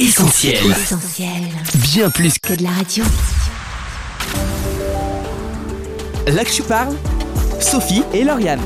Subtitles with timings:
[0.00, 0.64] Essentiel.
[0.70, 1.42] Essentiel.
[1.74, 3.04] Bien plus que Que de la radio.
[6.26, 6.96] là que je parle.
[7.60, 8.60] Sophie et Lauriane.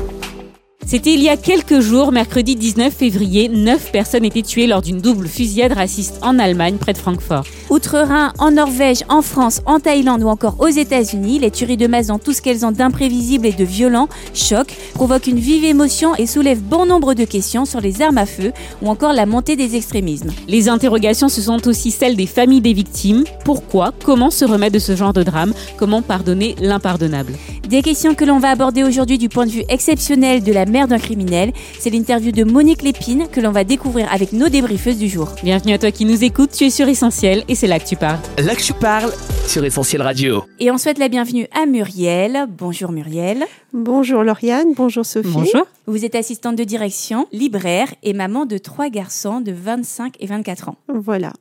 [0.87, 4.99] C'était il y a quelques jours, mercredi 19 février, 9 personnes étaient tuées lors d'une
[4.99, 7.43] double fusillade raciste en Allemagne, près de Francfort.
[7.71, 12.07] Outre-Rhin, en Norvège, en France, en Thaïlande ou encore aux États-Unis, les tueries de masse
[12.07, 16.27] dans tout ce qu'elles ont d'imprévisible et de violent, choquent, provoquent une vive émotion et
[16.27, 19.75] soulèvent bon nombre de questions sur les armes à feu ou encore la montée des
[19.75, 20.29] extrémismes.
[20.47, 23.23] Les interrogations, ce sont aussi celles des familles des victimes.
[23.43, 23.91] Pourquoi?
[24.03, 25.53] Comment se remettre de ce genre de drame?
[25.77, 27.33] Comment pardonner l'impardonnable
[27.67, 30.89] Des questions que l'on va aborder aujourd'hui du point de vue exceptionnel de la mère
[30.89, 31.53] d'un criminel.
[31.79, 35.29] C'est l'interview de Monique Lépine que l'on va découvrir avec nos débriefeuses du jour.
[35.41, 37.95] Bienvenue à toi qui nous écoutes, tu es sur Essentiel et c'est là que tu
[37.95, 38.19] parles.
[38.39, 39.09] Là que je parle
[39.47, 40.43] sur Essentiel Radio.
[40.59, 42.47] Et on souhaite la bienvenue à Muriel.
[42.49, 43.45] Bonjour Muriel.
[43.71, 45.29] Bonjour Lauriane, bonjour Sophie.
[45.31, 45.65] Bonjour.
[45.87, 50.67] Vous êtes assistante de direction, libraire et maman de trois garçons de 25 et 24
[50.67, 50.75] ans.
[50.89, 51.31] Voilà.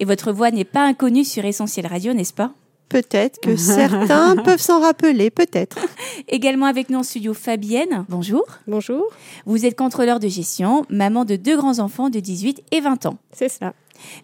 [0.00, 2.50] Et votre voix n'est pas inconnue sur Essentiel Radio, n'est-ce pas?
[2.88, 5.78] Peut-être que certains peuvent s'en rappeler, peut-être.
[6.28, 8.04] Également avec nous en studio Fabienne.
[8.08, 8.44] Bonjour.
[8.66, 9.04] Bonjour,
[9.46, 13.18] Vous êtes contrôleur de gestion, maman de deux grands-enfants de 18 et 20 ans.
[13.32, 13.74] c'est ça.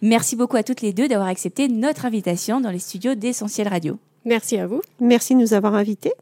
[0.01, 3.97] Merci beaucoup à toutes les deux d'avoir accepté notre invitation dans les studios d'Essentiel Radio.
[4.23, 4.81] Merci à vous.
[4.99, 6.13] Merci de nous avoir invités.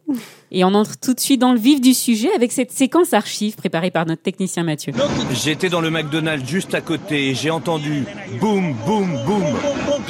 [0.52, 3.56] Et on entre tout de suite dans le vif du sujet avec cette séquence archive
[3.58, 4.94] préparée par notre technicien Mathieu.
[5.34, 8.06] J'étais dans le McDonald's juste à côté et j'ai entendu
[8.40, 9.44] boum, boum, boum.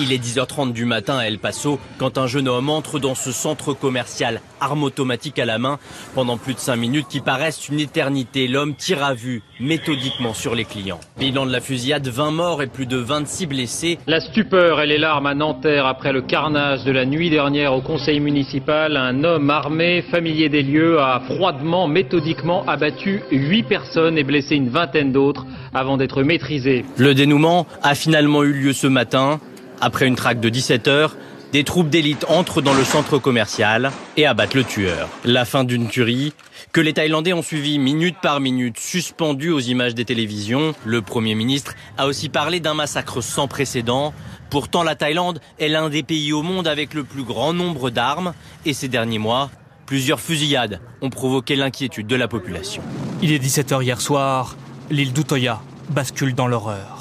[0.01, 3.33] Il est 10h30 du matin à El Paso quand un jeune homme entre dans ce
[3.33, 5.77] centre commercial, arme automatique à la main,
[6.15, 8.47] pendant plus de 5 minutes qui paraissent une éternité.
[8.47, 11.01] L'homme tire à vue, méthodiquement sur les clients.
[11.17, 13.99] Bilan de la fusillade, 20 morts et plus de 26 blessés.
[14.07, 17.81] La stupeur et les larmes à Nanterre après le carnage de la nuit dernière au
[17.81, 18.95] conseil municipal.
[18.95, 24.69] Un homme armé, familier des lieux, a froidement, méthodiquement abattu huit personnes et blessé une
[24.69, 26.85] vingtaine d'autres avant d'être maîtrisé.
[26.95, 29.41] Le dénouement a finalement eu lieu ce matin.
[29.81, 31.15] Après une traque de 17 heures,
[31.51, 35.09] des troupes d'élite entrent dans le centre commercial et abattent le tueur.
[35.25, 36.33] La fin d'une tuerie
[36.71, 40.75] que les Thaïlandais ont suivi minute par minute, suspendu aux images des télévisions.
[40.85, 44.13] Le Premier ministre a aussi parlé d'un massacre sans précédent.
[44.51, 48.33] Pourtant, la Thaïlande est l'un des pays au monde avec le plus grand nombre d'armes.
[48.65, 49.49] Et ces derniers mois,
[49.87, 52.83] plusieurs fusillades ont provoqué l'inquiétude de la population.
[53.23, 54.55] Il est 17h hier soir,
[54.91, 56.98] l'île d'Utoya bascule dans l'horreur.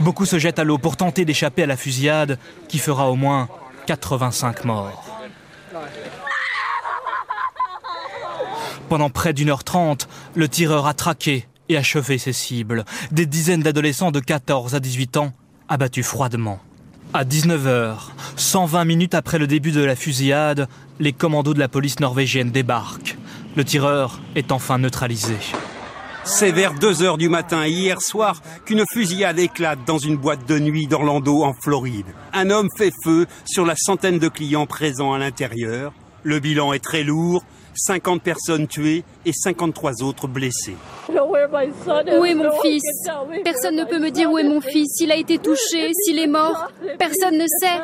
[0.00, 2.38] Beaucoup se jettent à l'eau pour tenter d'échapper à la fusillade
[2.68, 3.48] qui fera au moins
[3.86, 5.04] 85 morts.
[8.88, 12.84] Pendant près d'une heure trente, le tireur a traqué et achevé ses cibles.
[13.12, 15.32] Des dizaines d'adolescents de 14 à 18 ans
[15.68, 16.58] abattus froidement.
[17.12, 17.96] À 19h,
[18.36, 20.68] 120 minutes après le début de la fusillade,
[20.98, 23.16] les commandos de la police norvégienne débarquent.
[23.56, 25.36] Le tireur est enfin neutralisé.
[26.24, 30.58] C'est vers 2 heures du matin hier soir qu'une fusillade éclate dans une boîte de
[30.58, 32.06] nuit d'Orlando en Floride.
[32.32, 35.92] Un homme fait feu sur la centaine de clients présents à l'intérieur.
[36.22, 37.42] Le bilan est très lourd,
[37.74, 40.76] 50 personnes tuées et 53 autres blessées.
[41.08, 42.82] Où est mon fils?
[43.42, 46.26] Personne ne peut me dire où est mon fils, s'il a été touché, s'il est
[46.26, 46.70] mort.
[46.98, 47.80] Personne ne sait.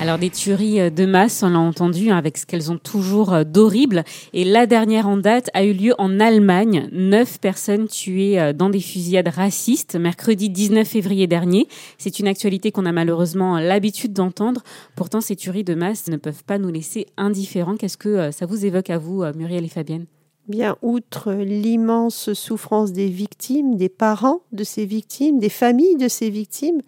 [0.00, 3.34] Alors des tueries euh, de masse, on l'a entendu, hein, avec ce qu'elles ont toujours
[3.34, 4.04] euh, d'horrible.
[4.32, 6.88] Et la dernière en date a eu lieu en Allemagne.
[6.90, 11.68] Neuf personnes tuées euh, dans des fusillades racistes, mercredi 19 février dernier.
[11.98, 14.62] C'est une actualité qu'on a malheureusement l'habitude d'entendre.
[14.96, 17.76] Pourtant, ces tueries de masse ne peuvent pas nous laisser indifférents.
[17.76, 20.06] Qu'est-ce que ça vous évoque à vous, Muriel et Fabienne?
[20.48, 26.30] Bien, outre l'immense souffrance des victimes, des parents de ces victimes, des familles de ces
[26.30, 26.80] victimes,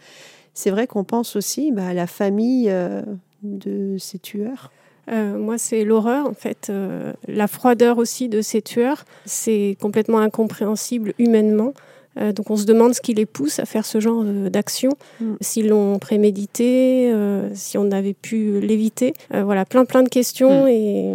[0.54, 3.02] c'est vrai qu'on pense aussi bah, à la famille euh,
[3.42, 4.70] de ces tueurs.
[5.10, 6.68] Euh, moi, c'est l'horreur, en fait.
[6.70, 9.04] euh, la froideur aussi de ces tueurs.
[9.24, 11.74] C'est complètement incompréhensible humainement.
[12.20, 14.90] Euh, donc, on se demande ce qui les pousse à faire ce genre euh, d'action.
[15.20, 15.34] Mm.
[15.40, 19.14] S'ils l'ont prémédité, euh, si on avait pu l'éviter.
[19.32, 20.66] Voilà, plein, plein de questions.
[20.66, 20.68] Mm.
[20.68, 21.14] Et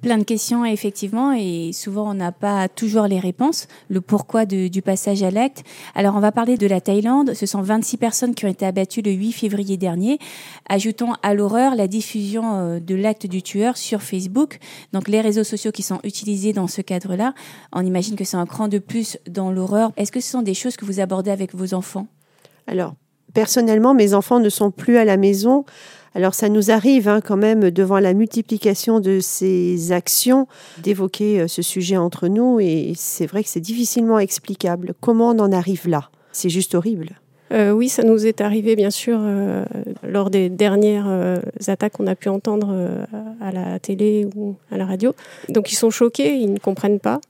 [0.00, 4.80] Plein de questions, effectivement, et souvent on n'a pas toujours les réponses, le pourquoi du
[4.80, 5.64] passage à l'acte.
[5.96, 7.34] Alors on va parler de la Thaïlande.
[7.34, 10.20] Ce sont 26 personnes qui ont été abattues le 8 février dernier.
[10.68, 14.60] Ajoutons à l'horreur la diffusion euh, de l'acte du tueur sur Facebook.
[14.92, 17.34] Donc les réseaux sociaux qui sont utilisés dans ce cadre-là,
[17.72, 19.90] on imagine que c'est un cran de plus dans l'horreur.
[19.96, 22.06] Est-ce que ce sont des choses que vous abordez avec vos enfants?
[22.68, 22.94] Alors,
[23.38, 25.64] personnellement, mes enfants ne sont plus à la maison.
[26.16, 30.48] Alors, ça nous arrive hein, quand même, devant la multiplication de ces actions,
[30.82, 32.58] d'évoquer euh, ce sujet entre nous.
[32.58, 34.94] Et c'est vrai que c'est difficilement explicable.
[35.00, 36.10] Comment on en arrive là?
[36.32, 37.10] C'est juste horrible.
[37.52, 39.64] Euh, oui, ça nous est arrivé, bien sûr, euh,
[40.02, 43.06] lors des dernières attaques qu'on a pu entendre
[43.40, 45.14] à la télé ou à la radio.
[45.48, 47.20] Donc, ils sont choqués, ils ne comprennent pas.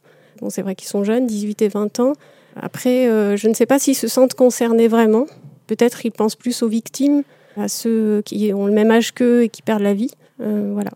[0.40, 2.14] Bon, c'est vrai qu'ils sont jeunes, 18 et 20 ans.
[2.56, 3.04] Après,
[3.36, 5.26] je ne sais pas s'ils se sentent concernés vraiment.
[5.68, 7.22] Peut-être ils pensent plus aux victimes,
[7.56, 10.10] à ceux qui ont le même âge qu'eux et qui perdent la vie.
[10.38, 10.90] voilà.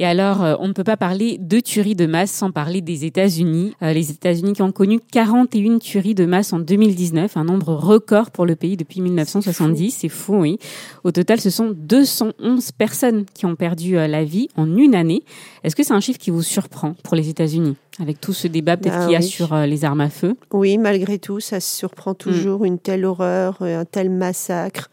[0.00, 3.04] Et alors, euh, on ne peut pas parler de tueries de masse sans parler des
[3.04, 3.74] États-Unis.
[3.82, 8.30] Euh, les États-Unis qui ont connu 41 tueries de masse en 2019, un nombre record
[8.30, 9.90] pour le pays depuis 1970.
[9.90, 10.36] C'est fou.
[10.36, 10.58] oui.
[11.04, 15.22] Au total, ce sont 211 personnes qui ont perdu euh, la vie en une année.
[15.64, 18.78] Est-ce que c'est un chiffre qui vous surprend pour les États-Unis avec tout ce débat
[18.78, 20.34] peut-être bah qu'il y a sur les armes à feu?
[20.50, 24.90] Oui, malgré tout, ça surprend toujours une telle horreur, un tel massacre,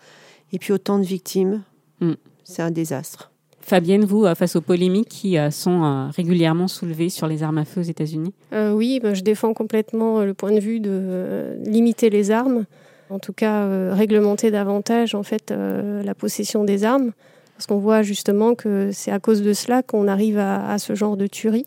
[0.52, 1.62] et puis autant de victimes.
[2.02, 2.16] Mm.
[2.44, 3.32] C'est un désastre.
[3.68, 7.58] Fabienne, vous, euh, face aux polémiques qui euh, sont euh, régulièrement soulevées sur les armes
[7.58, 8.34] à feu aux États-Unis?
[8.54, 12.64] Oui, ben, je défends complètement le point de vue de limiter les armes,
[13.10, 17.12] en tout cas réglementer davantage en fait la possession des armes,
[17.56, 21.18] parce qu'on voit justement que c'est à cause de cela qu'on arrive à, ce genre
[21.18, 21.66] de tuerie.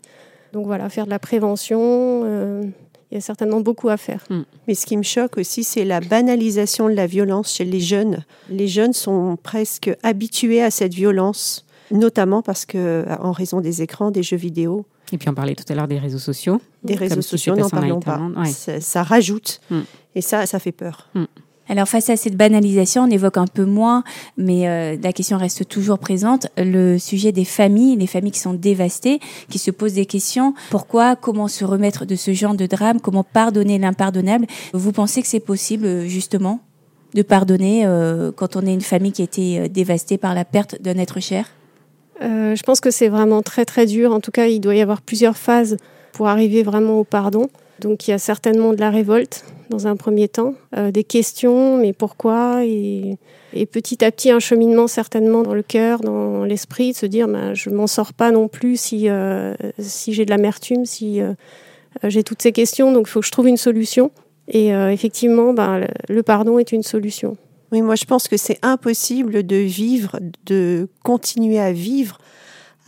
[0.55, 2.25] Donc voilà, faire de la prévention.
[3.11, 4.25] il y a certainement beaucoup à faire.
[4.31, 4.43] Hmm.
[4.67, 8.25] Mais ce qui me choque aussi, c'est la banalisation de la violence chez les jeunes.
[8.49, 14.11] Les jeunes sont presque habitués à cette violence notamment parce que, en raison des écrans,
[14.11, 14.87] des jeux vidéo.
[15.13, 16.61] Et puis on parlait tout à l'heure des réseaux sociaux.
[16.85, 18.21] Des réseaux sociaux, n'en parlons pas.
[18.81, 19.61] Ça, rajoute.
[19.71, 19.81] Mm.
[20.15, 21.09] Et ça, ça fait peur.
[21.15, 21.25] Mm.
[21.71, 24.03] Alors face à cette banalisation, on évoque un peu moins,
[24.37, 28.55] mais euh, la question reste toujours présente, le sujet des familles, les familles qui sont
[28.55, 30.53] dévastées, qui se posent des questions.
[30.71, 31.15] Pourquoi?
[31.15, 33.01] Comment se remettre de ce genre de drame?
[33.01, 34.47] Comment pardonner l'impardonnable?
[34.73, 36.59] Vous pensez que c'est possible justement
[37.15, 40.45] de pardonner euh, quand on est une famille qui a été euh, dévastée par la
[40.45, 41.47] perte d'un être cher?
[42.23, 44.13] Euh, je pense que c'est vraiment très très dur.
[44.13, 45.77] En tout cas, il doit y avoir plusieurs phases
[46.13, 47.49] pour arriver vraiment au pardon.
[47.81, 51.79] Donc il y a certainement de la révolte dans un premier temps, euh, des questions,
[51.79, 53.17] mais pourquoi et,
[53.73, 57.55] petit à petit un cheminement certainement dans le cœur, dans l'esprit, de se dire bah,
[57.55, 61.21] je m'en sors pas non plus si, euh, si j'ai de l'amertume, si
[62.03, 64.11] j'ai toutes ces questions, donc il faut que je trouve une solution.
[64.49, 67.37] Et effectivement, bah, le pardon est une solution.
[67.73, 72.19] Oui, moi je pense que c'est impossible de vivre, de continuer à vivre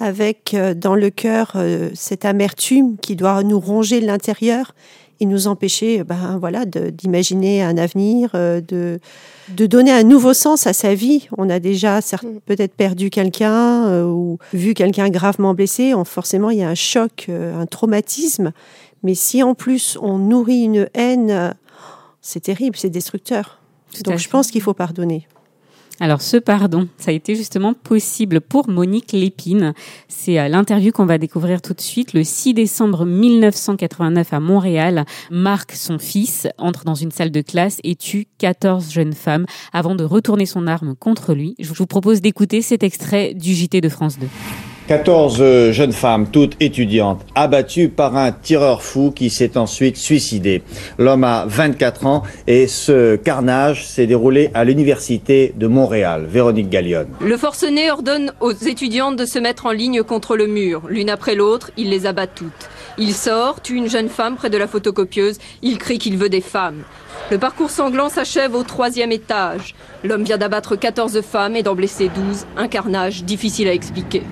[0.01, 4.75] avec euh, dans le cœur euh, cette amertume qui doit nous ronger l'intérieur
[5.21, 8.99] et nous empêcher ben voilà d'imaginer un avenir euh, de
[9.51, 11.29] de donner un nouveau sens à sa vie.
[11.37, 12.41] On a déjà mm.
[12.47, 17.29] peut-être perdu quelqu'un ou vu quelqu'un gravement blessé on, forcément il y a un choc
[17.29, 18.53] un traumatisme.
[19.05, 21.55] Mais si en plus on nourrit une haine
[22.21, 23.62] c'est terrible c'est destructeur
[24.05, 25.27] donc je pense qu'il faut pardonner.
[26.01, 29.73] Alors ce pardon, ça a été justement possible pour Monique Lépine.
[30.09, 32.13] C'est l'interview qu'on va découvrir tout de suite.
[32.13, 37.79] Le 6 décembre 1989 à Montréal, Marc, son fils, entre dans une salle de classe
[37.85, 41.55] et tue 14 jeunes femmes avant de retourner son arme contre lui.
[41.59, 44.27] Je vous propose d'écouter cet extrait du JT de France 2.
[44.89, 50.63] 14 jeunes femmes, toutes étudiantes, abattues par un tireur fou qui s'est ensuite suicidé.
[50.99, 56.27] L'homme a 24 ans et ce carnage s'est déroulé à l'université de Montréal.
[56.29, 57.07] Véronique Gallion.
[57.21, 60.83] Le forcené ordonne aux étudiantes de se mettre en ligne contre le mur.
[60.89, 62.69] L'une après l'autre, il les abat toutes.
[62.99, 65.39] Il sort, tue une jeune femme près de la photocopieuse.
[65.63, 66.83] Il crie qu'il veut des femmes.
[67.31, 69.77] Le parcours sanglant s'achève au troisième étage.
[70.03, 72.47] L'homme vient d'abattre 14 femmes et d'en blesser 12.
[72.57, 74.23] Un carnage difficile à expliquer.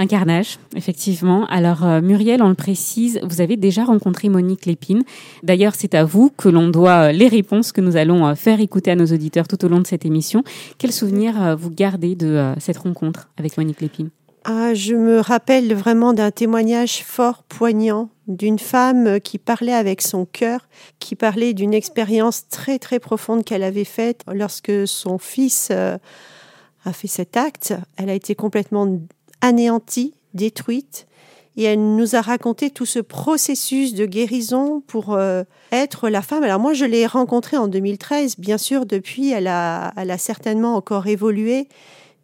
[0.00, 1.44] Un carnage, effectivement.
[1.48, 5.02] Alors euh, Muriel, on le précise, vous avez déjà rencontré Monique Lépine.
[5.42, 8.60] D'ailleurs, c'est à vous que l'on doit euh, les réponses que nous allons euh, faire
[8.60, 10.42] écouter à nos auditeurs tout au long de cette émission.
[10.78, 14.08] Quel souvenir vous gardez de cette rencontre avec Monique Lépine?
[14.44, 20.24] Ah, je me rappelle vraiment d'un témoignage fort poignant d'une femme qui parlait avec son
[20.24, 20.66] cœur,
[20.98, 27.08] qui parlait d'une expérience très très profonde qu'elle avait faite lorsque son fils a fait
[27.08, 27.74] cet acte.
[27.98, 28.98] Elle a été complètement
[29.40, 31.06] anéantie, détruite.
[31.56, 35.42] Et elle nous a raconté tout ce processus de guérison pour euh,
[35.72, 36.44] être la femme.
[36.44, 38.36] Alors moi, je l'ai rencontrée en 2013.
[38.38, 41.68] Bien sûr, depuis, elle a, elle a certainement encore évolué.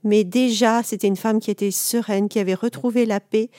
[0.04, 3.50] Mais déjà, c'était une femme qui était sereine, qui avait retrouvé la paix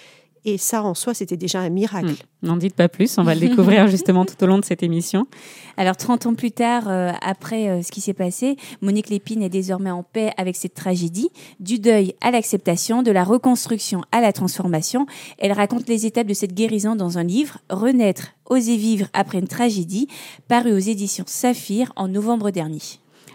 [0.45, 2.11] et ça, en soi, c'était déjà un miracle.
[2.41, 2.47] Hmm.
[2.47, 5.27] N'en dites pas plus, on va le découvrir justement tout au long de cette émission.
[5.75, 9.49] Alors, 30 ans plus tard, euh, après euh, ce qui s'est passé, Monique Lépine est
[9.49, 11.29] désormais en paix avec cette tragédie,
[11.59, 15.05] du deuil à l'acceptation, de la reconstruction à la transformation.
[15.37, 19.47] Elle raconte les étapes de cette guérison dans un livre, Renaître, oser vivre après une
[19.47, 20.07] tragédie,
[20.47, 22.81] paru aux éditions Saphir en novembre dernier.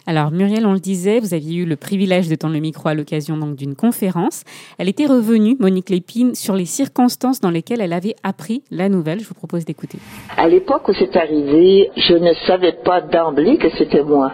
[0.06, 2.94] Alors Muriel, on le disait, vous aviez eu le privilège de tendre le micro à
[2.94, 4.42] l'occasion d'une conférence.
[4.78, 9.20] Elle était revenue, Monique Lépine, sur les circonstances dans lesquelles elle avait appris la nouvelle.
[9.20, 9.98] Je vous propose d'écouter.
[10.36, 14.32] À l'époque où c'est arrivé, je ne savais pas d'emblée que c'était moi.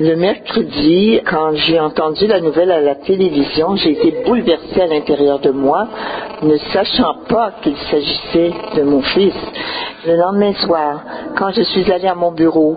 [0.00, 5.38] Le mercredi, quand j'ai entendu la nouvelle à la télévision, j'ai été bouleversée à l'intérieur
[5.38, 5.88] de moi,
[6.42, 9.34] ne sachant pas qu'il s'agissait de mon fils.
[10.06, 11.02] Le lendemain soir,
[11.38, 12.76] quand je suis allée à mon bureau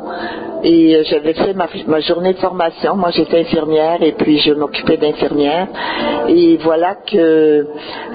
[0.63, 4.95] et euh, j'avais fait ma, journée de formation, moi j'étais infirmière et puis je m'occupais
[4.95, 5.67] d'infirmière.
[6.29, 7.17] Et voilà que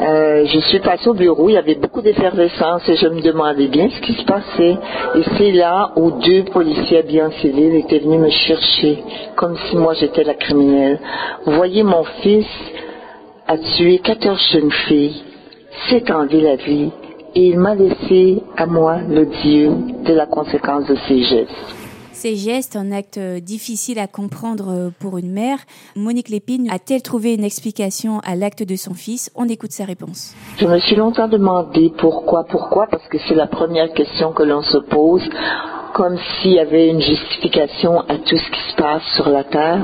[0.01, 3.69] euh, je suis passée au bureau, il y avait beaucoup d'effervescence et je me demandais
[3.69, 4.79] bien ce qui se passait.
[5.15, 9.05] Et c'est là où deux policiers bien civils étaient venus me chercher,
[9.37, 10.99] comme si moi j'étais la criminelle.
[11.45, 12.47] Vous voyez, mon fils
[13.47, 15.23] a tué 14 jeunes filles,
[15.91, 16.93] c'est enlevé la vie
[17.35, 19.71] et il m'a laissé à moi le Dieu
[20.05, 21.51] de la conséquence de ses gestes.
[22.13, 25.59] Ces gestes, un acte difficile à comprendre pour une mère.
[25.97, 29.31] Monique Lépine a-t-elle trouvé une explication à l'acte de son fils?
[29.35, 30.35] On écoute sa réponse.
[30.59, 34.63] Je me suis longtemps demandé pourquoi, pourquoi, parce que c'est la première question que l'on
[34.63, 35.29] se pose
[35.95, 39.81] comme s'il y avait une justification à tout ce qui se passe sur la Terre.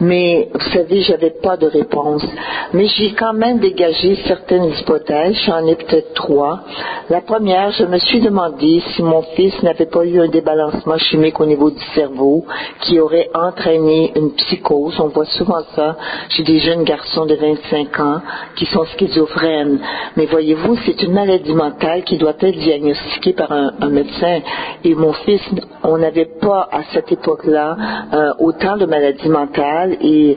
[0.00, 2.24] Mais vous savez, j'avais pas de réponse.
[2.72, 5.36] Mais j'ai quand même dégagé certaines hypothèses.
[5.46, 6.60] J'en ai peut-être trois.
[7.08, 11.40] La première, je me suis demandé si mon fils n'avait pas eu un débalancement chimique
[11.40, 12.44] au niveau du cerveau
[12.82, 14.98] qui aurait entraîné une psychose.
[15.00, 15.96] On voit souvent ça
[16.30, 18.20] chez des jeunes garçons de 25 ans
[18.56, 19.80] qui sont schizophrènes.
[20.16, 24.40] Mais voyez-vous, c'est une maladie mentale qui doit être diagnostiquée par un, un médecin.
[24.84, 25.39] Et mon fils
[25.82, 27.76] on n'avait pas à cette époque-là
[28.12, 30.36] euh, autant de maladies mentales et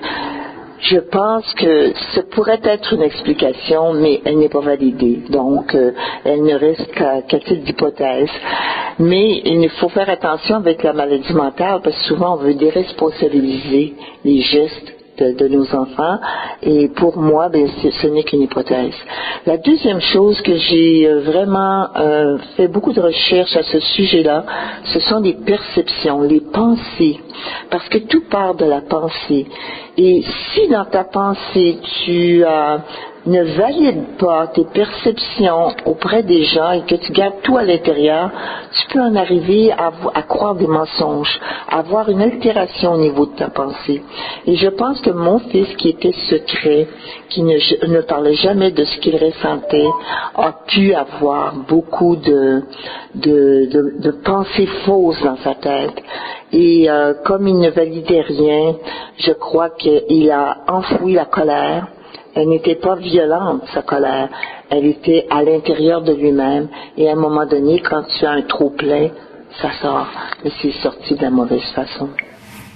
[0.79, 5.21] je pense que ce pourrait être une explication, mais elle n'est pas validée.
[5.29, 5.91] Donc, euh,
[6.25, 8.29] elle ne reste qu'à titre d'hypothèse.
[8.99, 13.93] Mais il faut faire attention avec la maladie mentale parce que souvent on veut déresponsabiliser
[14.25, 16.19] les gestes de, nos enfants.
[16.61, 18.95] Et pour moi, ben, ce n'est qu'une hypothèse.
[19.45, 24.45] La deuxième chose que j'ai euh, vraiment euh, fait beaucoup de recherches à ce sujet-là,
[24.85, 27.19] ce sont les perceptions, les pensées.
[27.69, 29.47] Parce que tout part de la pensée.
[29.97, 30.23] Et
[30.53, 32.79] si dans ta pensée, tu as
[33.25, 38.29] ne valide pas tes perceptions auprès des gens et que tu gardes tout à l'intérieur,
[38.73, 43.25] tu peux en arriver à, à, croire des mensonges, à avoir une altération au niveau
[43.27, 44.03] de ta pensée.
[44.45, 46.87] Et je pense que mon fils, qui était secret,
[47.29, 49.87] qui ne, ne parlait jamais de ce qu'il ressentait,
[50.35, 52.63] a pu avoir beaucoup de,
[53.15, 56.01] de, de, de pensées fausses dans sa tête.
[56.51, 58.75] Et euh, comme il ne validait rien,
[59.17, 61.87] je crois qu'il a enfoui la colère
[62.35, 64.29] elle n'était pas violente, sa colère.
[64.69, 66.67] Elle était à l'intérieur de lui-même.
[66.97, 69.09] Et à un moment donné, quand tu as un trop plein,
[69.61, 70.07] ça sort.
[70.43, 72.09] Mais c'est sorti de la mauvaise façon.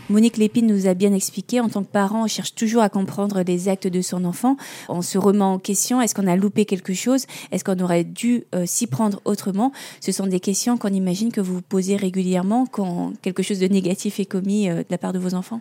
[0.10, 3.42] Monique Lépine nous a bien expliqué, en tant que parent, on cherche toujours à comprendre
[3.46, 4.56] les actes de son enfant.
[4.88, 7.26] On se remet en question, est-ce qu'on a loupé quelque chose?
[7.52, 9.74] Est-ce qu'on aurait dû euh, s'y prendre autrement?
[10.00, 14.22] Ce sont des questions qu'on imagine que vous posez régulièrement quand quelque chose de négatif
[14.22, 15.60] est commis euh, de la part de vos enfants.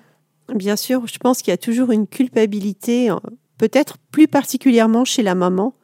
[0.54, 3.10] Bien sûr, je pense qu'il y a toujours une culpabilité
[3.58, 5.74] peut-être plus particulièrement chez la maman,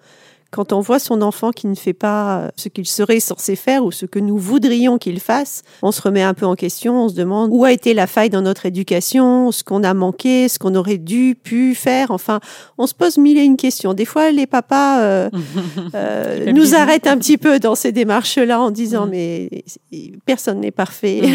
[0.53, 3.85] quand on voit son enfant qui ne fait pas euh, ce qu'il serait censé faire
[3.85, 7.09] ou ce que nous voudrions qu'il fasse, on se remet un peu en question, on
[7.09, 10.59] se demande où a été la faille dans notre éducation, ce qu'on a manqué, ce
[10.59, 12.11] qu'on aurait dû, pu faire.
[12.11, 12.39] Enfin,
[12.77, 13.95] on se pose mille et une questions.
[13.95, 15.31] Des fois, les papas euh,
[15.95, 19.11] euh, nous arrêtent un petit peu dans ces démarches-là en disant mm.
[19.11, 19.65] mais
[20.27, 21.23] personne n'est parfait.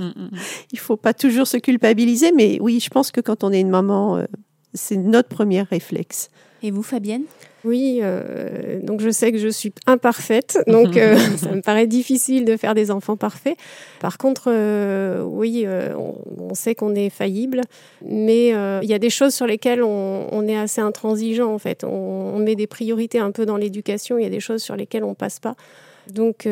[0.00, 0.06] Mm.
[0.06, 0.30] Mm,
[0.72, 3.70] Il faut pas toujours se culpabiliser, mais oui, je pense que quand on est une
[3.70, 4.24] maman
[4.72, 6.30] c'est notre premier réflexe.
[6.62, 7.22] Et vous, Fabienne?
[7.64, 12.44] Oui, euh, donc je sais que je suis imparfaite, donc euh, ça me paraît difficile
[12.44, 13.56] de faire des enfants parfaits.
[14.00, 15.66] Par contre, euh, oui,
[16.38, 17.62] on, sait qu'on est faillible,
[18.06, 21.84] mais il y a des choses sur lesquelles on, est assez intransigeant en fait.
[21.84, 24.18] On, met des priorités un peu dans l'éducation.
[24.18, 25.56] Il y a des choses sur lesquelles on passe pas.
[26.12, 26.46] Donc,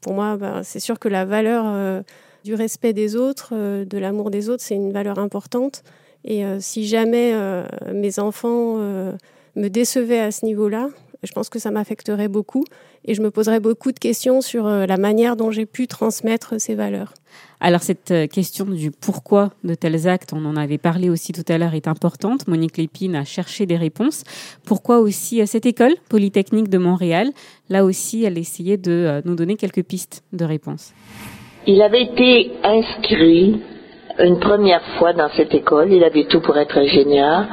[0.00, 2.02] pour moi, bah, c'est sûr que la valeur
[2.44, 5.84] du respect des autres, de l'amour des autres, c'est une valeur importante.
[6.24, 9.12] Et euh, si jamais euh, mes enfants euh,
[9.56, 10.88] me décevaient à ce niveau-là,
[11.22, 12.64] je pense que ça m'affecterait beaucoup
[13.04, 16.74] et je me poserais beaucoup de questions sur la manière dont j'ai pu transmettre ces
[16.74, 17.12] valeurs.
[17.60, 21.58] Alors cette question du pourquoi de tels actes, on en avait parlé aussi tout à
[21.58, 22.48] l'heure, est importante.
[22.48, 24.24] Monique Lépine a cherché des réponses.
[24.64, 27.28] Pourquoi aussi à cette école polytechnique de Montréal?
[27.68, 30.94] Là aussi, elle essayait de nous donner quelques pistes de réponses.
[31.66, 33.60] Il avait été inscrit
[34.18, 35.92] une première fois dans cette école.
[35.92, 37.46] Il avait tout pour être ingénieur,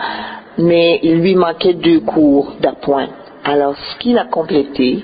[0.58, 3.08] mais il lui manquait deux cours d'appoint.
[3.44, 5.04] Alors, ce qu'il a complété,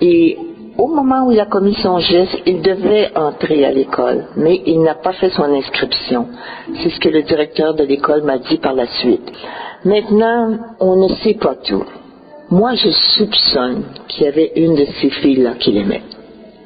[0.00, 0.38] et
[0.78, 4.80] au moment où il a commis son geste, il devait entrer à l'école, mais il
[4.82, 6.28] n'a pas fait son inscription.
[6.82, 9.30] C'est ce que le directeur de l'école m'a dit par la suite.
[9.84, 11.84] Maintenant, on ne sait pas tout.
[12.50, 16.02] Moi, je soupçonne qu'il y avait une de ces filles-là qu'il aimait.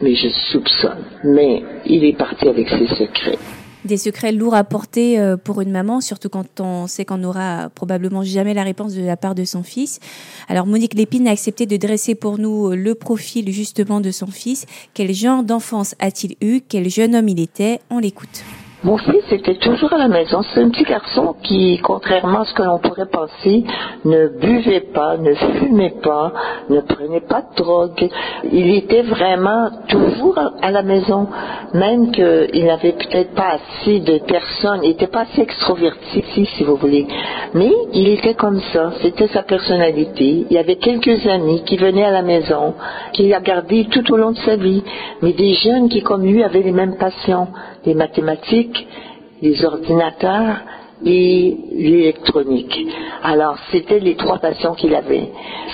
[0.00, 1.04] Mais je soupçonne.
[1.24, 3.38] Mais il est parti avec ses secrets.
[3.86, 7.70] Des secrets lourds à porter euh, pour une maman, surtout quand on sait qu'on n'aura
[7.72, 10.00] probablement jamais la réponse de la part de son fils.
[10.48, 14.66] Alors Monique Lépine a accepté de dresser pour nous le profil justement de son fils.
[14.92, 16.62] Quel genre d'enfance a-t-il eu?
[16.68, 17.80] Quel jeune homme il était?
[17.88, 18.42] On l'écoute.
[18.86, 20.42] Mon fils était toujours à la maison.
[20.42, 23.64] C'est un petit garçon qui, contrairement à ce que l'on pourrait penser,
[24.04, 26.32] ne buvait pas, ne fumait pas,
[26.70, 28.08] ne prenait pas de drogue.
[28.44, 31.26] Il était vraiment toujours à la maison,
[31.74, 36.76] même qu'il n'avait peut-être pas assez de personnes, il n'était pas assez extroverti, si vous
[36.76, 37.08] voulez.
[37.54, 40.46] Mais il était comme ça, c'était sa personnalité.
[40.48, 42.74] Il y avait quelques amis qui venaient à la maison,
[43.14, 44.84] qu'il a gardé tout au long de sa vie,
[45.22, 47.48] mais des jeunes qui, comme lui, avaient les mêmes passions
[47.86, 48.86] les mathématiques,
[49.40, 50.56] les ordinateurs
[51.04, 52.86] et l'électronique.
[53.22, 55.28] Alors, c'était les trois passions qu'il avait.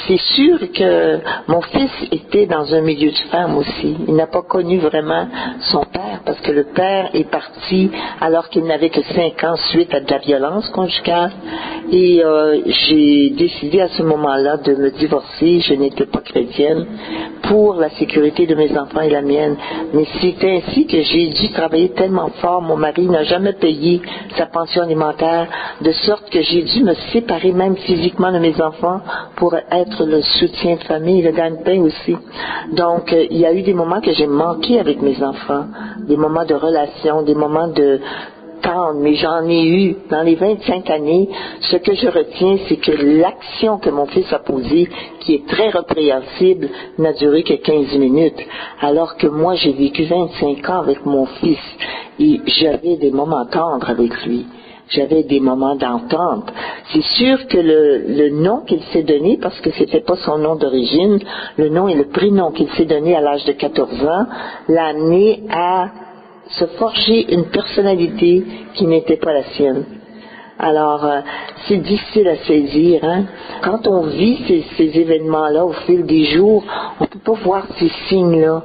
[0.07, 3.97] C'est sûr que mon fils était dans un milieu de femmes aussi.
[4.09, 5.29] Il n'a pas connu vraiment
[5.71, 7.91] son père parce que le père est parti
[8.21, 11.33] alors qu'il n'avait que cinq ans suite à de la violence conjugale.
[11.93, 15.61] Et euh, j'ai décidé à ce moment-là de me divorcer.
[15.61, 16.87] Je n'étais pas chrétienne
[17.43, 19.57] pour la sécurité de mes enfants et la mienne.
[19.93, 22.63] Mais c'est ainsi que j'ai dû travailler tellement fort.
[22.63, 24.01] Mon mari n'a jamais payé
[24.37, 25.49] sa pension alimentaire,
[25.81, 29.01] de sorte que j'ai dû me séparer même physiquement de mes enfants
[29.37, 32.17] pour être le soutien de famille, le gagne-pain aussi.
[32.73, 35.67] Donc, euh, il y a eu des moments que j'ai manqué avec mes enfants,
[36.07, 38.01] des moments de relation, des moments de,
[38.95, 41.29] mais j'en ai eu dans les 25 années.
[41.61, 44.89] Ce que je retiens, c'est que l'action que mon fils a posée,
[45.21, 48.41] qui est très répréhensible, n'a duré que 15 minutes,
[48.81, 51.59] alors que moi, j'ai vécu 25 ans avec mon fils
[52.19, 54.47] et j'avais des moments tendres avec lui
[54.89, 56.53] j'avais des moments d'entente.
[56.93, 61.19] C'est sûr que le, nom qu'il s'est donné, parce que c'était pas son nom d'origine,
[61.57, 64.27] le nom et le prénom qu'il s'est donné à l'âge de 14 ans,
[64.69, 65.89] l'a amené à
[66.59, 68.45] se forger une personnalité
[68.75, 69.85] qui n'était pas la sienne.
[70.59, 71.21] Alors, euh,
[71.67, 73.03] c'est difficile à saisir.
[73.05, 73.25] Hein?
[73.63, 76.63] Quand on vit ces, ces événements-là au fil des jours,
[77.01, 78.63] on ne peut pas voir ces signes-là.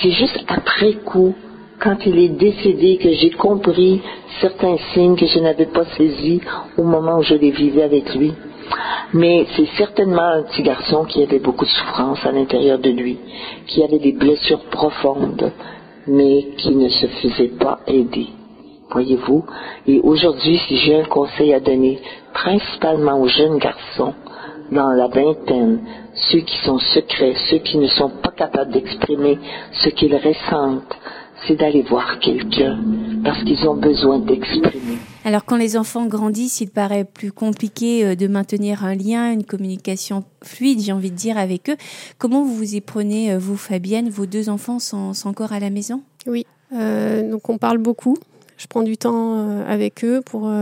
[0.00, 1.34] C'est juste après coup,
[1.80, 4.02] quand il est décédé, que j'ai compris
[4.40, 6.40] certains signes que je n'avais pas saisis
[6.76, 8.32] au moment où je les vivais avec lui.
[9.12, 13.18] Mais c'est certainement un petit garçon qui avait beaucoup de souffrance à l'intérieur de lui,
[13.66, 15.50] qui avait des blessures profondes,
[16.10, 18.26] mais qui ne se faisait pas aider.
[18.90, 19.44] Voyez-vous?
[19.86, 22.00] Et aujourd'hui, si j'ai un conseil à donner,
[22.34, 24.14] principalement aux jeunes garçons,
[24.72, 25.80] dans la vingtaine,
[26.14, 29.38] ceux qui sont secrets, ceux qui ne sont pas capables d'exprimer
[29.72, 30.96] ce qu'ils ressentent,
[31.46, 32.78] c'est d'aller voir quelqu'un
[33.24, 34.98] parce qu'ils ont besoin d'exprimer.
[35.24, 39.44] Alors quand les enfants grandissent, il paraît plus compliqué euh, de maintenir un lien, une
[39.44, 41.76] communication fluide, j'ai envie de dire, avec eux.
[42.18, 44.08] Comment vous vous y prenez, euh, vous Fabienne?
[44.08, 46.02] Vos deux enfants sont, encore à la maison?
[46.26, 48.16] Oui, euh, donc on parle beaucoup.
[48.56, 50.52] Je prends du temps avec eux pour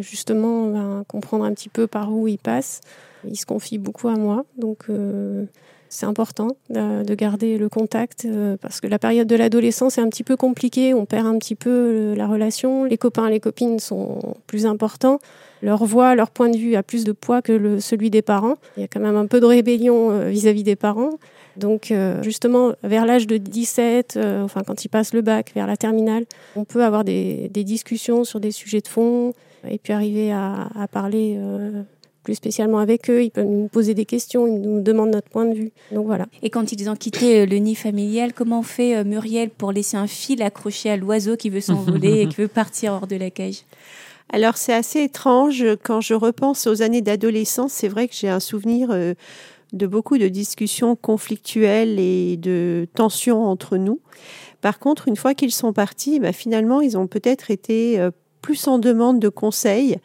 [0.00, 2.82] justement ben, comprendre un petit peu par où ils passent.
[3.26, 4.84] Ils se confient beaucoup à moi, donc
[5.88, 10.08] c'est important de garder le contact euh, parce que la période de l'adolescence est un
[10.08, 10.94] petit peu compliquée.
[10.94, 12.84] On perd un petit peu euh, la relation.
[12.84, 15.18] Les copains, les copines sont plus importants.
[15.62, 18.56] Leur voix, leur point de vue a plus de poids que le, celui des parents.
[18.76, 21.18] Il y a quand même un peu de rébellion euh, vis-à-vis des parents.
[21.56, 26.24] Donc justement, vers l'âge de 17, enfin quand ils passent le bac, vers la terminale,
[26.54, 29.32] on peut avoir des, discussions sur des sujets de fond
[29.68, 31.36] et puis arriver à parler
[32.28, 33.22] plus spécialement avec eux.
[33.22, 35.72] Ils peuvent nous poser des questions, ils nous demandent notre point de vue.
[35.92, 36.26] Donc voilà.
[36.42, 39.96] Et quand ils ont quitté euh, le nid familial, comment fait euh, Muriel pour laisser
[39.96, 43.30] un fil accroché à l'oiseau qui veut s'envoler et qui veut partir hors de la
[43.30, 43.62] cage?
[44.30, 47.72] Alors c'est assez étrange quand je repense aux années d'adolescence.
[47.72, 49.14] C'est vrai que j'ai un souvenir euh,
[49.72, 54.00] de beaucoup de discussions conflictuelles et de tensions entre nous.
[54.60, 58.06] Par contre, une fois qu'ils sont partis, bah, finalement, ils ont peut-être été
[58.42, 59.96] plus en demande de conseils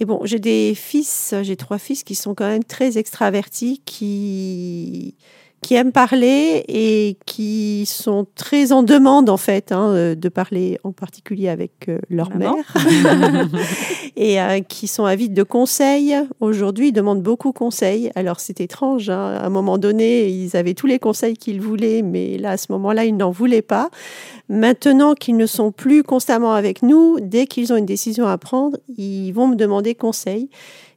[0.00, 5.16] et bon, j'ai des fils, j'ai trois fils qui sont quand même très extravertis, qui
[5.60, 10.78] qui aiment parler et qui sont très en demande en fait hein, euh, de parler
[10.84, 12.54] en particulier avec euh, leur mère
[14.16, 16.16] et euh, qui sont avides de conseils.
[16.40, 18.10] Aujourd'hui, ils demandent beaucoup de conseils.
[18.14, 19.36] Alors c'est étrange, hein.
[19.40, 22.70] à un moment donné, ils avaient tous les conseils qu'ils voulaient, mais là, à ce
[22.72, 23.90] moment-là, ils n'en voulaient pas.
[24.48, 28.78] Maintenant qu'ils ne sont plus constamment avec nous, dès qu'ils ont une décision à prendre,
[28.96, 30.48] ils vont me demander conseil.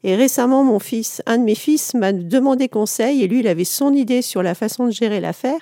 [0.03, 3.65] Et récemment, mon fils, un de mes fils m'a demandé conseil et lui, il avait
[3.65, 5.59] son idée sur la façon de gérer l'affaire.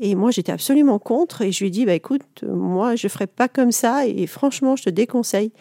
[0.00, 3.26] Et moi, j'étais absolument contre et je lui ai dit, bah, écoute, moi, je ferai
[3.26, 5.52] pas comme ça et franchement, je te déconseille.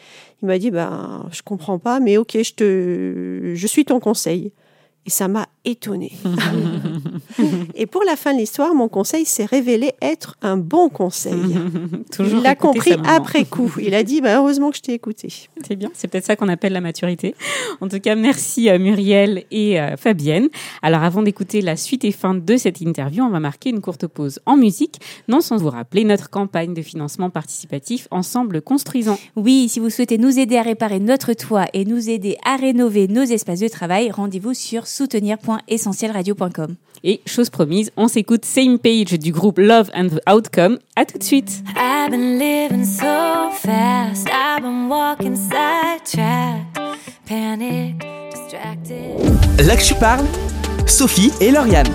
[0.42, 4.52] Il m'a dit, bah, je comprends pas, mais ok, je te, je suis ton conseil.
[5.06, 6.14] Et ça m'a étonnée.
[7.76, 11.56] et pour la fin de l'histoire, mon conseil s'est révélé être un bon conseil.
[12.12, 13.74] Toujours Il l'a compris après coup.
[13.82, 15.28] Il a dit bah, heureusement que je t'ai écouté.
[15.66, 17.36] C'est bien, c'est peut-être ça qu'on appelle la maturité.
[17.82, 20.48] En tout cas, merci à Muriel et euh, Fabienne.
[20.82, 24.08] Alors avant d'écouter la suite et fin de cette interview, on va marquer une courte
[24.08, 29.18] pause en musique, non sans vous rappeler notre campagne de financement participatif Ensemble Construisons.
[29.36, 33.08] Oui, si vous souhaitez nous aider à réparer notre toit et nous aider à rénover
[33.08, 36.76] nos espaces de travail, rendez-vous sur soutenir.essentielradio.com.
[37.04, 40.78] Et chose promise, on s'écoute Same Page du groupe Love and the Outcome.
[40.96, 41.64] À tout de suite.
[41.76, 44.28] I've been living so fast.
[44.30, 46.80] I've been walking sidetracked,
[47.28, 47.96] panic,
[48.32, 49.66] distracted.
[49.66, 50.26] Là que je parle,
[50.88, 51.90] Sophie et Lauriane.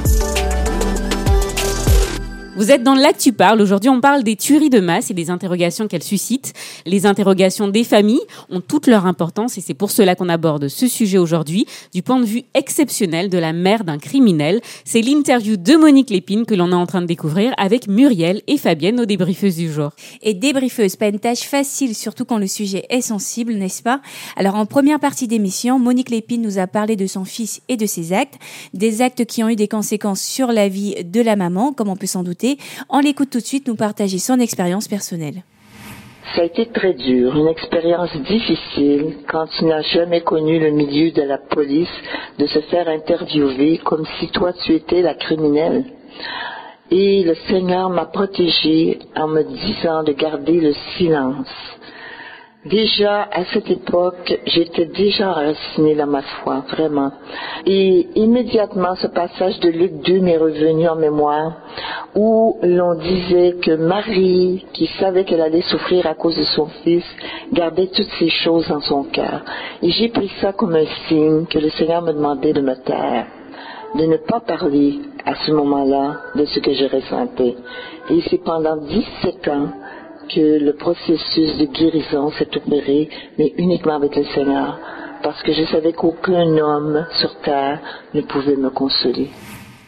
[2.58, 3.60] Vous êtes dans L'Actu Parle.
[3.60, 6.54] Aujourd'hui, on parle des tueries de masse et des interrogations qu'elles suscitent.
[6.86, 8.18] Les interrogations des familles
[8.50, 12.18] ont toute leur importance et c'est pour cela qu'on aborde ce sujet aujourd'hui du point
[12.18, 14.60] de vue exceptionnel de la mère d'un criminel.
[14.84, 18.58] C'est l'interview de Monique Lépine que l'on est en train de découvrir avec Muriel et
[18.58, 19.92] Fabienne, nos débriefeuses du jour.
[20.22, 24.00] Et débriefeuse, pas une tâche facile, surtout quand le sujet est sensible, n'est-ce pas?
[24.34, 27.86] Alors en première partie d'émission, Monique Lépine nous a parlé de son fils et de
[27.86, 28.34] ses actes,
[28.74, 31.94] des actes qui ont eu des conséquences sur la vie de la maman, comme on
[31.94, 32.47] peut s'en douter.
[32.88, 35.42] On l'écoute tout de suite nous partager son expérience personnelle.
[36.34, 41.10] Ça a été très dur, une expérience difficile quand tu n'as jamais connu le milieu
[41.10, 41.88] de la police,
[42.38, 45.84] de se faire interviewer comme si toi tu étais la criminelle.
[46.90, 51.48] Et le Seigneur m'a protégée en me disant de garder le silence.
[52.68, 57.12] Déjà, à cette époque, j'étais déjà enracinée dans ma foi, vraiment.
[57.64, 61.52] Et immédiatement, ce passage de Luc 2 m'est revenu en mémoire,
[62.14, 67.04] où l'on disait que Marie, qui savait qu'elle allait souffrir à cause de son fils,
[67.52, 69.42] gardait toutes ces choses dans son cœur.
[69.82, 73.26] Et j'ai pris ça comme un signe que le Seigneur me demandait de me taire
[73.94, 77.54] de ne pas parler à ce moment-là de ce que je ressentais.
[78.10, 79.68] Et c'est pendant 17 ans
[80.32, 84.78] que le processus de guérison s'est opéré, mais uniquement avec le Seigneur,
[85.22, 87.80] parce que je savais qu'aucun homme sur terre
[88.14, 89.28] ne pouvait me consoler.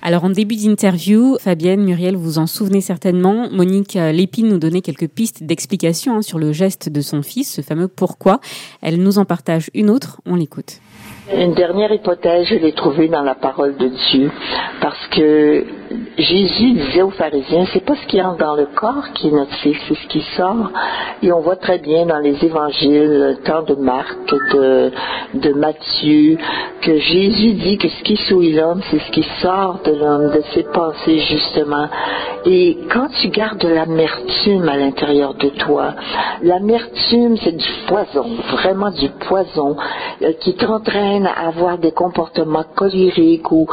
[0.03, 4.81] Alors en début d'interview, Fabienne, Muriel, vous en souvenez certainement, Monique euh, Lépine nous donnait
[4.81, 8.41] quelques pistes d'explication hein, sur le geste de son fils, ce fameux pourquoi.
[8.81, 10.81] Elle nous en partage une autre, on l'écoute.
[11.33, 14.31] Une dernière hypothèse, je l'ai trouvée dans la parole de Dieu,
[14.81, 15.65] parce que
[16.19, 19.77] Jésus disait aux pharisiens, c'est pas ce qui entre dans le corps qui est fils,
[19.89, 20.71] c'est ce qui sort.
[21.23, 24.17] Et on voit très bien dans les évangiles, tant de Marc,
[24.53, 24.91] de,
[25.35, 26.37] de Matthieu,
[26.83, 30.43] que Jésus dit que ce qui souille l'homme, c'est ce qui sort de l'homme, de
[30.55, 31.89] ses pensées justement.
[32.47, 35.95] Et quand tu gardes de l'amertume à l'intérieur de toi,
[36.43, 39.77] l'amertume c'est du poison, vraiment du poison,
[40.23, 43.67] euh, qui t'entraîne à avoir des comportements colériques ou,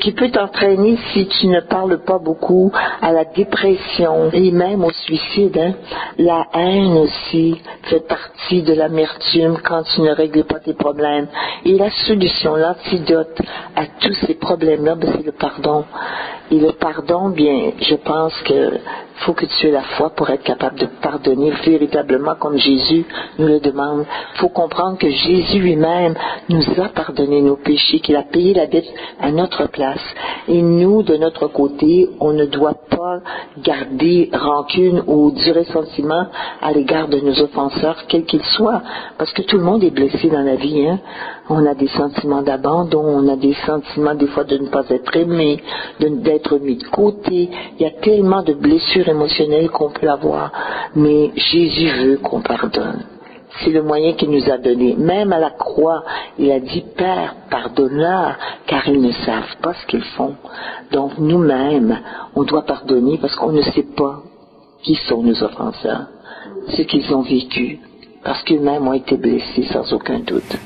[0.00, 4.90] qui peut t'entraîner si tu ne parles pas beaucoup à la dépression et même au
[4.90, 5.56] suicide.
[5.58, 5.74] hein.
[6.18, 11.28] La haine aussi fait partie de l'amertume quand tu ne règles pas tes problèmes.
[11.64, 13.38] Et la solution, l'antidote
[13.76, 15.84] à tous ces problèmes-là, ben, c'est le pardon.
[16.50, 18.78] Et le pardon, bien, je pense que
[19.24, 23.06] faut que tu aies la foi pour être capable de pardonner véritablement comme Jésus
[23.38, 24.04] nous le demande.
[24.36, 26.14] faut comprendre que Jésus lui-même
[26.48, 30.02] nous a pardonné nos péchés, qu'il a payé la dette à notre place.
[30.48, 33.20] Et nous, de notre côté, on ne doit pas
[33.62, 36.26] garder rancune ou du ressentiment
[36.60, 38.82] à l'égard de nos offenseurs, quels qu'ils soient,
[39.16, 40.86] parce que tout le monde est blessé dans la vie.
[40.86, 40.98] Hein?
[41.50, 45.14] On a des sentiments d'abandon, on a des sentiments des fois de ne pas être
[45.16, 45.62] aimé,
[46.00, 47.50] d'être mis de côté.
[47.78, 50.52] Il y a tellement de blessures émotionnelles qu'on peut avoir.
[50.96, 53.04] Mais Jésus veut qu'on pardonne.
[53.60, 54.96] C'est le moyen qu'il nous a donné.
[54.96, 56.02] Même à la croix,
[56.38, 60.34] il a dit, Père, pardonne-leur, car ils ne savent pas ce qu'ils font.
[60.92, 61.98] Donc nous-mêmes,
[62.34, 64.22] on doit pardonner parce qu'on ne sait pas
[64.82, 66.06] qui sont nos offenseurs,
[66.70, 67.80] ce qu'ils ont vécu,
[68.22, 70.56] parce qu'eux-mêmes ont été blessés sans aucun doute.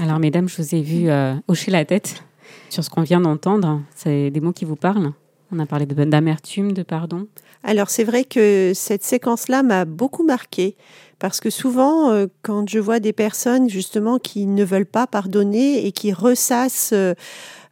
[0.00, 2.22] Alors mesdames, je vous ai vu euh, hocher la tête
[2.68, 3.82] sur ce qu'on vient d'entendre.
[3.94, 5.12] C'est des mots qui vous parlent
[5.52, 7.26] On a parlé de- d'amertume, de pardon.
[7.62, 10.76] Alors c'est vrai que cette séquence-là m'a beaucoup marquée
[11.18, 15.86] parce que souvent, euh, quand je vois des personnes justement qui ne veulent pas pardonner
[15.86, 17.14] et qui ressassent euh,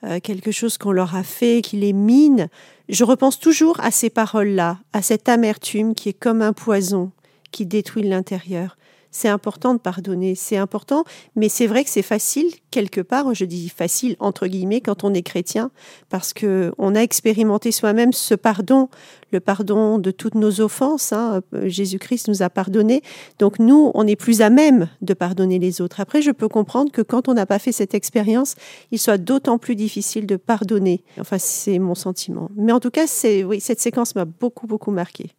[0.04, 2.48] euh, quelque chose qu'on leur a fait, qui les mine,
[2.88, 7.10] je repense toujours à ces paroles-là, à cette amertume qui est comme un poison
[7.50, 8.76] qui détruit l'intérieur.
[9.12, 11.04] C'est important de pardonner, c'est important,
[11.36, 15.14] mais c'est vrai que c'est facile quelque part, je dis facile entre guillemets quand on
[15.14, 15.70] est chrétien
[16.08, 18.88] parce que on a expérimenté soi-même ce pardon,
[19.30, 21.42] le pardon de toutes nos offenses, hein.
[21.52, 23.02] Jésus-Christ nous a pardonné.
[23.38, 26.00] Donc nous, on est plus à même de pardonner les autres.
[26.00, 28.54] Après, je peux comprendre que quand on n'a pas fait cette expérience,
[28.90, 31.02] il soit d'autant plus difficile de pardonner.
[31.18, 32.50] Enfin, c'est mon sentiment.
[32.56, 35.30] Mais en tout cas, c'est oui, cette séquence m'a beaucoup beaucoup marqué.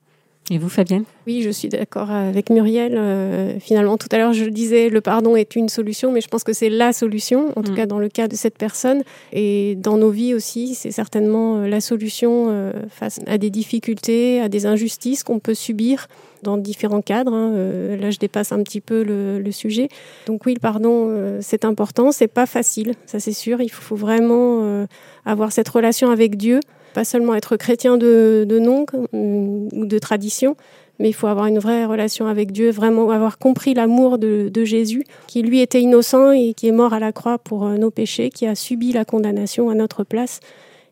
[0.52, 1.06] Et vous, Fabienne?
[1.26, 2.96] Oui, je suis d'accord avec Muriel.
[2.98, 6.44] Euh, finalement, tout à l'heure, je disais le pardon est une solution, mais je pense
[6.44, 7.76] que c'est la solution, en tout mm.
[7.76, 9.04] cas dans le cas de cette personne.
[9.32, 14.42] Et dans nos vies aussi, c'est certainement euh, la solution euh, face à des difficultés,
[14.42, 16.08] à des injustices qu'on peut subir
[16.42, 17.34] dans différents cadres.
[17.34, 17.96] Hein.
[17.96, 19.88] là, je dépasse un petit peu le, sujet.
[20.26, 22.12] Donc oui, le pardon, c'est important.
[22.12, 23.62] C'est pas facile, ça c'est sûr.
[23.62, 24.86] Il faut vraiment
[25.26, 26.60] avoir cette relation avec Dieu
[26.94, 30.56] pas seulement être chrétien de, nom ou de tradition,
[31.00, 35.04] mais il faut avoir une vraie relation avec Dieu, vraiment avoir compris l'amour de, Jésus,
[35.28, 38.30] qui lui était innocent et qui est mort à la croix pour euh, nos péchés,
[38.30, 40.40] qui a subi la condamnation à notre place.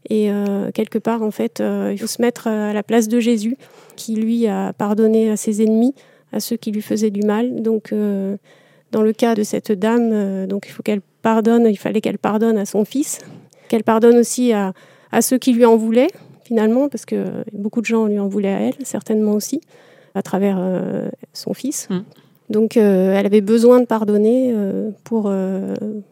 [0.09, 3.19] Et euh, quelque part, en fait, euh, il faut se mettre à la place de
[3.19, 3.57] Jésus,
[3.95, 5.93] qui lui a pardonné à ses ennemis,
[6.33, 7.61] à ceux qui lui faisaient du mal.
[7.61, 7.93] Donc,
[8.91, 12.57] dans le cas de cette dame, donc il faut qu'elle pardonne, il fallait qu'elle pardonne
[12.57, 13.19] à son fils,
[13.69, 14.73] qu'elle pardonne aussi à,
[15.11, 16.11] à ceux qui lui en voulaient,
[16.43, 19.61] finalement, parce que beaucoup de gens lui en voulaient à elle, certainement aussi,
[20.15, 21.87] à travers euh, son fils.
[21.89, 21.99] Mm.
[22.49, 25.31] Donc euh, elle avait besoin de pardonner euh, pour,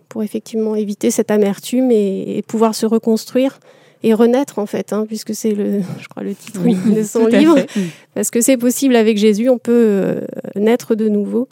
[0.08, 3.60] pour effectivement éviter cette amertume et, pouvoir se reconstruire
[4.02, 7.60] et renaître en fait, hein, puisque c'est le, je crois le titre de son livre,
[7.60, 7.82] mm.
[8.14, 10.22] parce que c'est possible avec Jésus, on peut
[10.56, 11.50] naître de nouveau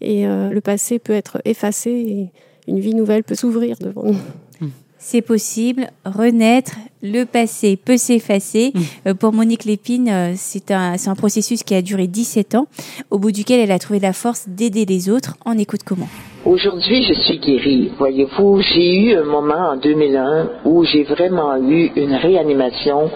[0.00, 2.32] et le passé peut être effacé et
[2.66, 4.16] une vie nouvelle peut s'ouvrir devant nous
[5.00, 8.72] c'est possible, renaître, le passé peut s'effacer.
[8.74, 8.80] Mmh.
[9.08, 12.68] Euh, pour Monique Lépine, euh, c'est un, un processus qui a duré 17 ans,
[13.10, 15.36] au bout duquel elle a trouvé la force d'aider les autres.
[15.46, 16.08] On écoute comment
[16.44, 17.92] Aujourd'hui, je suis guérie.
[17.98, 23.10] Voyez-vous, j'ai eu un moment en 2001 où j'ai vraiment eu une réanimation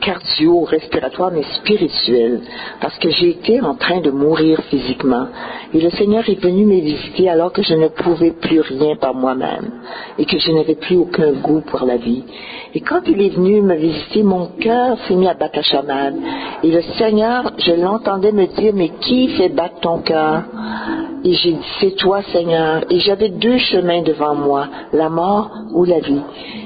[0.00, 2.40] cardio-respiratoire, mais spirituel,
[2.80, 5.26] parce que j'ai été en train de mourir physiquement.
[5.74, 9.14] Et le Seigneur est venu me visiter alors que je ne pouvais plus rien par
[9.14, 9.70] moi-même
[10.18, 12.24] et que je n'avais plus aucun goût pour la vie.
[12.74, 16.10] Et quand il est venu me visiter, mon cœur s'est mis à battre à
[16.62, 20.44] Et le Seigneur, je l'entendais me dire, mais qui fait battre ton cœur?
[21.24, 22.84] Et j'ai dit, c'est toi, Seigneur.
[22.90, 26.22] Et j'avais deux chemins devant moi, la mort ou la vie.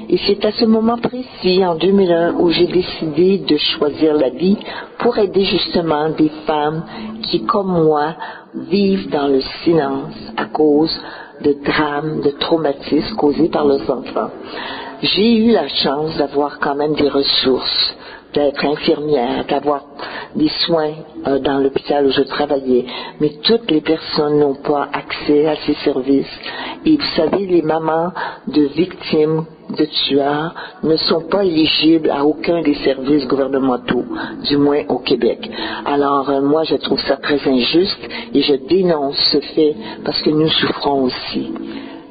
[0.09, 4.57] Et c'est à ce moment précis, en 2001, où j'ai décidé de choisir la vie
[4.99, 6.83] pour aider justement des femmes
[7.23, 8.15] qui, comme moi,
[8.55, 10.95] vivent dans le silence à cause
[11.41, 14.31] de drames, de traumatismes causés par leurs enfants.
[15.01, 17.95] J'ai eu la chance d'avoir quand même des ressources
[18.33, 19.83] d'être infirmière, d'avoir
[20.35, 20.93] des soins
[21.27, 22.85] euh, dans l'hôpital où je travaillais,
[23.19, 26.39] mais toutes les personnes n'ont pas accès à ces services.
[26.85, 28.11] Et vous savez, les mamans
[28.47, 29.45] de victimes
[29.77, 34.05] de tueurs ne sont pas éligibles à aucun des services gouvernementaux,
[34.47, 35.49] du moins au Québec.
[35.85, 40.29] Alors euh, moi, je trouve ça très injuste et je dénonce ce fait parce que
[40.29, 41.51] nous souffrons aussi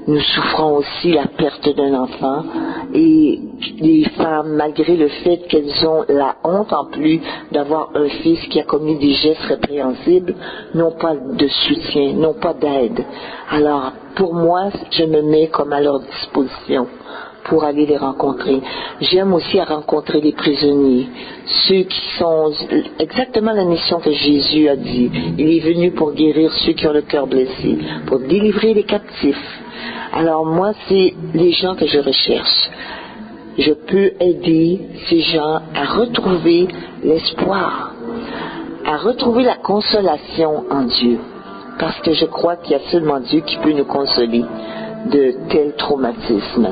[0.06, 2.44] nous souffrons aussi la perte d'un enfant
[2.92, 3.40] et
[3.78, 7.20] les femmes, malgré le fait qu'elles ont la honte en plus
[7.52, 10.34] d'avoir un fils qui a commis des gestes répréhensibles,
[10.74, 13.04] n'ont pas de soutien, n'ont pas d'aide.
[13.50, 16.86] Alors, pour moi, je me mets comme à leur disposition
[17.44, 18.60] pour aller les rencontrer.
[19.00, 21.08] J'aime aussi à rencontrer les prisonniers,
[21.66, 22.52] ceux qui sont
[22.98, 25.10] exactement la mission que Jésus a dit.
[25.38, 29.62] Il est venu pour guérir ceux qui ont le cœur blessé, pour délivrer les captifs,
[30.12, 32.70] alors moi, c'est les gens que je recherche.
[33.58, 36.68] Je peux aider ces gens à retrouver
[37.02, 37.92] l'espoir,
[38.84, 41.18] à retrouver la consolation en Dieu.
[41.78, 44.44] Parce que je crois qu'il y a seulement Dieu qui peut nous consoler
[45.06, 46.68] de tels traumatismes.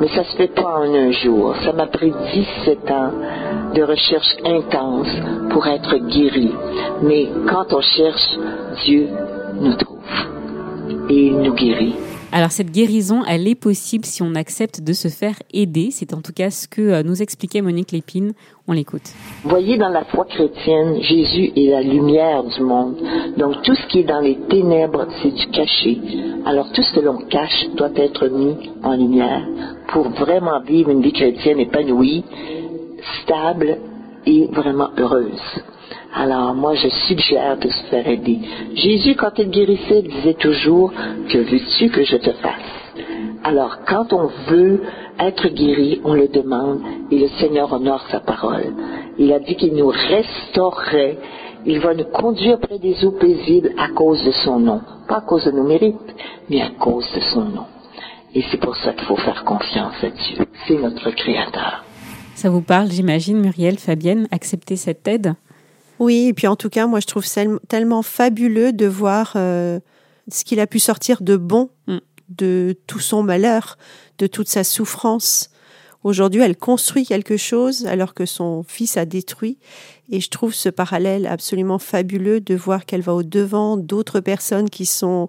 [0.00, 1.54] Mais ça se fait pas en un jour.
[1.64, 3.10] Ça m'a pris 17 ans
[3.74, 5.08] de recherche intense
[5.50, 6.52] pour être guéri.
[7.02, 8.38] Mais quand on cherche,
[8.84, 9.08] Dieu
[9.60, 9.98] nous trouve
[11.10, 11.96] et il nous guérit.
[12.36, 15.90] Alors cette guérison, elle est possible si on accepte de se faire aider.
[15.92, 18.32] C'est en tout cas ce que euh, nous expliquait Monique Lépine.
[18.66, 19.08] On l'écoute.
[19.44, 22.96] Voyez, dans la foi chrétienne, Jésus est la lumière du monde.
[23.36, 26.00] Donc tout ce qui est dans les ténèbres, c'est du caché.
[26.44, 29.46] Alors tout ce que l'on cache doit être mis en lumière
[29.92, 32.24] pour vraiment vivre une vie chrétienne épanouie,
[33.22, 33.78] stable
[34.26, 35.40] et vraiment heureuse.
[36.16, 38.38] Alors moi, je suggère de se faire aider.
[38.74, 40.92] Jésus, quand il guérissait, disait toujours,
[41.28, 42.84] que veux-tu que je te fasse?
[43.42, 44.80] Alors quand on veut
[45.18, 48.72] être guéri, on le demande et le Seigneur honore sa parole.
[49.18, 51.18] Il a dit qu'il nous restaurerait
[51.66, 54.80] Il va nous conduire près des eaux paisibles à cause de son nom.
[55.08, 56.14] Pas à cause de nos mérites,
[56.48, 57.66] mais à cause de son nom.
[58.34, 60.46] Et c'est pour ça qu'il faut faire confiance à Dieu.
[60.66, 61.84] C'est notre Créateur.
[62.34, 65.34] Ça vous parle, j'imagine, Muriel, Fabienne, accepter cette aide?
[65.98, 67.24] Oui, et puis en tout cas, moi je trouve
[67.68, 69.78] tellement fabuleux de voir euh,
[70.28, 71.98] ce qu'il a pu sortir de bon Mm.
[72.30, 73.76] de tout son malheur,
[74.18, 75.50] de toute sa souffrance.
[76.02, 79.58] Aujourd'hui, elle construit quelque chose alors que son fils a détruit.
[80.10, 84.70] Et je trouve ce parallèle absolument fabuleux de voir qu'elle va au devant d'autres personnes
[84.70, 85.28] qui sont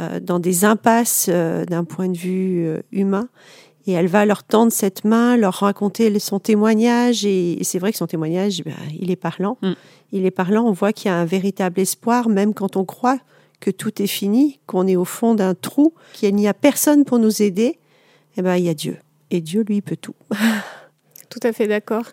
[0.00, 3.28] euh, dans des impasses euh, d'un point de vue humain.
[3.86, 7.24] Et elle va leur tendre cette main, leur raconter son témoignage.
[7.24, 9.58] Et, c'est vrai que son témoignage, ben, il est parlant.
[9.62, 9.72] Mm.
[10.12, 10.64] Il est parlant.
[10.64, 13.18] On voit qu'il y a un véritable espoir, même quand on croit
[13.60, 17.18] que tout est fini, qu'on est au fond d'un trou, qu'il n'y a personne pour
[17.18, 17.78] nous aider.
[18.36, 18.96] Eh ben, il y a Dieu.
[19.30, 20.14] Et Dieu, lui, peut tout.
[21.30, 22.06] Tout à fait d'accord.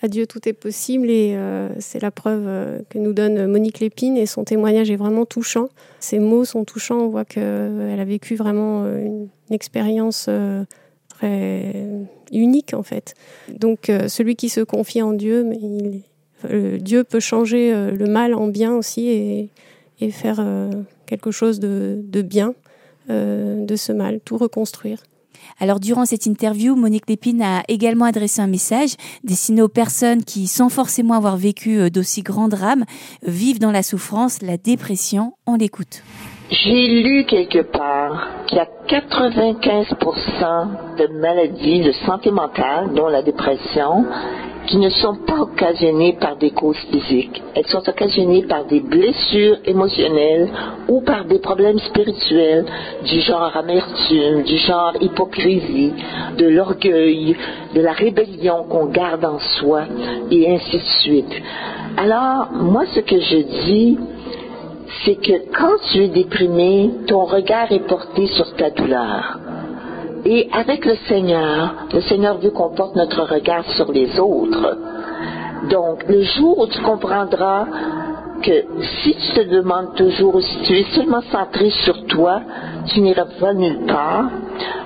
[0.00, 3.78] À Dieu, tout est possible et euh, c'est la preuve euh, que nous donne Monique
[3.80, 5.68] Lépine et son témoignage est vraiment touchant.
[6.00, 10.64] Ses mots sont touchants, on voit qu'elle a vécu vraiment euh, une, une expérience euh,
[11.22, 11.86] très
[12.32, 13.14] unique en fait.
[13.48, 16.02] Donc euh, celui qui se confie en Dieu, mais il-
[16.50, 19.50] euh, Dieu peut changer euh, le mal en bien aussi et,
[20.00, 20.70] et faire euh,
[21.06, 22.54] quelque chose de, de bien
[23.10, 24.98] euh, de ce mal, tout reconstruire.
[25.60, 30.46] Alors durant cette interview, Monique Lépine a également adressé un message destiné aux personnes qui,
[30.46, 32.84] sans forcément avoir vécu d'aussi grands drames,
[33.26, 35.34] vivent dans la souffrance, la dépression.
[35.46, 36.02] On l'écoute.
[36.50, 37.91] J'ai lu quelque part
[38.52, 38.68] qu'il y a
[39.00, 44.04] 95% de maladies de santé mentale, dont la dépression,
[44.66, 47.42] qui ne sont pas occasionnées par des causes physiques.
[47.54, 50.50] Elles sont occasionnées par des blessures émotionnelles
[50.88, 52.66] ou par des problèmes spirituels
[53.04, 55.94] du genre amertume, du genre hypocrisie,
[56.36, 57.34] de l'orgueil,
[57.74, 59.84] de la rébellion qu'on garde en soi
[60.30, 61.42] et ainsi de suite.
[61.96, 63.98] Alors, moi, ce que je dis,
[65.04, 69.38] c'est que quand tu es déprimé, ton regard est porté sur ta douleur.
[70.24, 74.78] Et avec le Seigneur, le Seigneur veut qu'on porte notre regard sur les autres.
[75.70, 77.66] Donc, le jour où tu comprendras
[78.42, 78.64] que
[79.02, 82.40] si tu te demandes toujours, si tu es seulement centré sur toi,
[82.86, 84.24] tu n'iras pas nulle part,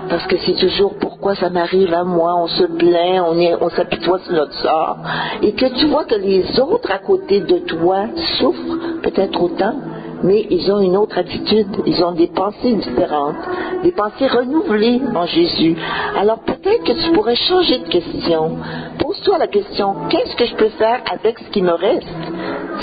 [0.09, 4.19] parce que c'est toujours pourquoi ça m'arrive à moi, on se plaint, on, on s'apitoie
[4.21, 4.99] sur notre sort,
[5.43, 8.07] et que tu vois que les autres à côté de toi
[8.39, 9.75] souffrent peut-être autant,
[10.23, 13.37] mais ils ont une autre attitude, ils ont des pensées différentes,
[13.83, 15.77] des pensées renouvelées en Jésus.
[16.17, 18.59] Alors peut-être que tu pourrais changer de question.
[18.99, 22.07] Pose-toi la question, qu'est-ce que je peux faire avec ce qui me reste?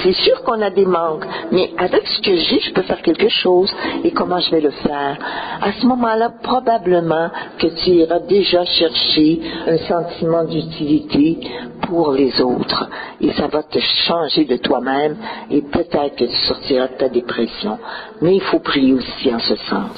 [0.01, 3.29] C'est sûr qu'on a des manques, mais avec ce que j'ai, je peux faire quelque
[3.29, 5.17] chose et comment je vais le faire?
[5.61, 7.29] À ce moment-là, probablement
[7.59, 11.37] que tu iras déjà chercher un sentiment d'utilité
[11.87, 12.89] pour les autres
[13.21, 15.15] et ça va te changer de toi-même
[15.51, 17.77] et peut-être que tu sortiras de ta dépression.
[18.21, 19.91] Mais il faut prier aussi en ce sens.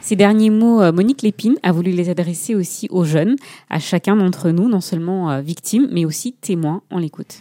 [0.00, 3.36] Ces derniers mots, euh, Monique Lépine a voulu les adresser aussi aux jeunes,
[3.68, 6.82] à chacun d'entre nous, non seulement euh, victimes, mais aussi témoins.
[6.90, 7.36] On l'écoute.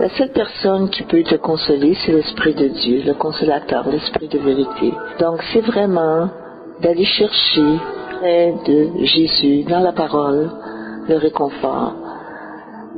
[0.00, 4.38] La seule personne qui peut te consoler, c'est l'Esprit de Dieu, le consolateur, l'Esprit de
[4.38, 4.92] vérité.
[5.18, 6.28] Donc c'est vraiment
[6.80, 7.80] d'aller chercher
[8.12, 10.50] près de Jésus, dans la parole,
[11.08, 11.94] le réconfort.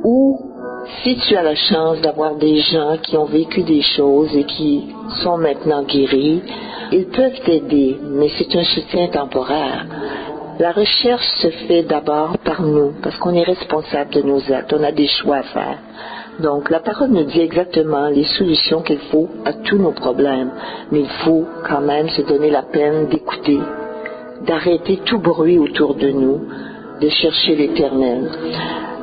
[0.03, 0.39] Ou
[1.01, 4.93] si tu as la chance d'avoir des gens qui ont vécu des choses et qui
[5.23, 6.43] sont maintenant guéris,
[6.91, 9.87] ils peuvent t'aider, mais c'est un soutien temporaire.
[10.59, 14.83] La recherche se fait d'abord par nous, parce qu'on est responsable de nos actes, on
[14.83, 15.77] a des choix à faire.
[16.41, 20.51] Donc la parole nous dit exactement les solutions qu'il faut à tous nos problèmes,
[20.91, 23.59] mais il faut quand même se donner la peine d'écouter,
[24.47, 26.41] d'arrêter tout bruit autour de nous,
[26.99, 28.29] de chercher l'éternel.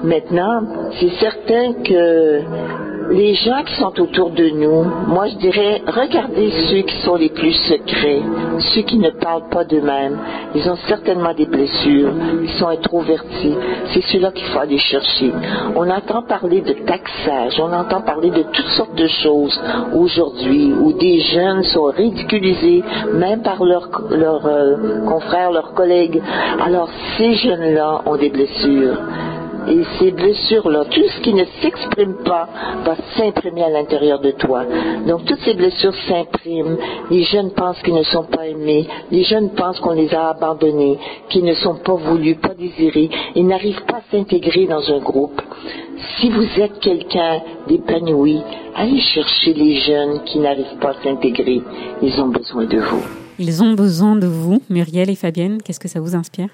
[0.02, 0.62] Maintenant,
[0.98, 2.40] c'est certain que
[3.10, 7.30] les gens qui sont autour de nous, moi je dirais, regardez ceux qui sont les
[7.30, 8.22] plus secrets,
[8.74, 10.18] ceux qui ne parlent pas d'eux-mêmes.
[10.54, 13.54] Ils ont certainement des blessures, ils sont introvertis.
[13.92, 15.32] C'est ceux-là qu'il faut aller chercher.
[15.74, 19.58] On entend parler de taxage, on entend parler de toutes sortes de choses
[19.94, 22.82] aujourd'hui, où des jeunes sont ridiculisés,
[23.14, 26.20] même par leurs euh, confrères, leurs collègues.
[26.64, 28.96] Alors ces jeunes-là ont des blessures.
[29.70, 32.48] Et ces blessures-là, tout ce qui ne s'exprime pas
[32.84, 34.64] va s'imprimer à l'intérieur de toi.
[35.06, 36.78] Donc toutes ces blessures s'impriment.
[37.10, 38.86] Les jeunes pensent qu'ils ne sont pas aimés.
[39.10, 43.10] Les jeunes pensent qu'on les a abandonnés, qu'ils ne sont pas voulus, pas désirés.
[43.34, 45.40] Ils n'arrivent pas à s'intégrer dans un groupe.
[46.18, 48.40] Si vous êtes quelqu'un d'épanoui,
[48.74, 51.60] allez chercher les jeunes qui n'arrivent pas à s'intégrer.
[52.02, 53.02] Ils ont besoin de vous.
[53.38, 55.58] Ils ont besoin de vous, Muriel et Fabienne.
[55.62, 56.48] Qu'est-ce que ça vous inspire?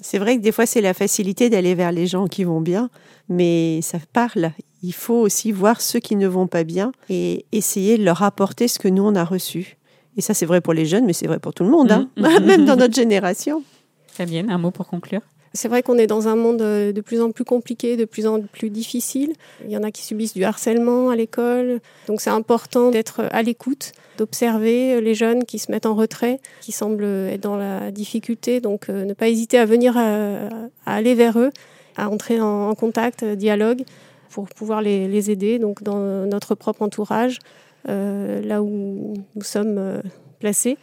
[0.00, 2.90] C'est vrai que des fois, c'est la facilité d'aller vers les gens qui vont bien,
[3.28, 4.52] mais ça parle.
[4.82, 8.68] il faut aussi voir ceux qui ne vont pas bien et essayer de leur apporter
[8.68, 9.76] ce que nous, on a reçu.
[10.16, 12.08] Et ça, c'est vrai pour les jeunes, mais c'est vrai pour tout le monde, hein.
[12.16, 12.44] Mhm.
[12.46, 13.62] même dans notre génération.
[14.06, 15.22] Fabienne, un mot pour conclure?
[15.54, 18.26] C'est vrai qu'on est dans un monde euh, de plus en plus compliqué, de plus
[18.26, 19.32] en plus difficile.
[19.64, 21.80] Il y en a qui subissent du harcèlement à l'école.
[22.08, 26.72] Donc c'est important d'être à l'écoute, d'observer les jeunes qui se mettent en retrait, qui
[26.72, 28.60] semblent être dans la difficulté.
[28.60, 30.48] Donc euh, ne pas hésiter à venir à,
[30.86, 31.50] aller vers eux,
[31.96, 33.84] à entrer en, contact, euh, dialogue,
[34.30, 37.38] pour pouvoir les, aider donc dans notre propre entourage,
[37.88, 40.00] euh, là où nous sommes euh,
[40.40, 40.76] placés.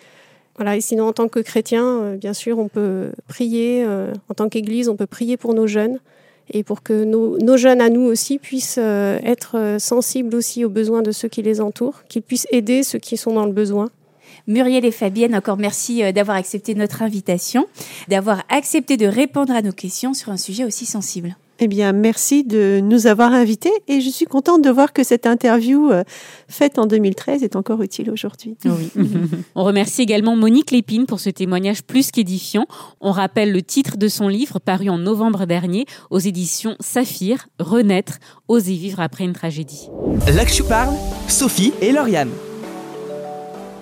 [0.62, 4.36] Voilà, et sinon, en tant que chrétien, euh, bien sûr, on peut prier, euh, en
[4.36, 5.98] tant qu'Église, on peut prier pour nos jeunes
[6.54, 11.02] et pour que nos, jeunes à nous aussi puissent euh, être sensibles aussi aux besoins
[11.02, 13.90] de ceux qui les entourent, qu'ils puissent aider ceux qui sont dans le besoin.
[14.46, 17.66] Muriel et Fabienne, encore merci d'avoir accepté notre invitation,
[18.08, 21.38] d'avoir accepté de répondre à nos questions sur un sujet aussi sensible.
[21.64, 25.28] Eh bien, merci de nous avoir invités et je suis contente de voir que cette
[25.28, 26.04] interview euh,
[26.48, 28.58] faite en 2013 est encore utile aujourd'hui.
[28.66, 28.90] Oui.
[29.56, 32.66] On remercie également Monique Lépine pour ce témoignage plus qu'édifiant.
[33.00, 38.18] On rappelle le titre de son livre paru en novembre dernier aux éditions Saphir, Renaître,
[38.48, 39.88] oser vivre après une tragédie.
[40.36, 40.96] Là que je parle,
[41.28, 42.32] Sophie et Lauriane.